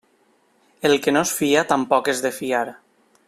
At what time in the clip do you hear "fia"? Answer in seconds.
1.41-1.65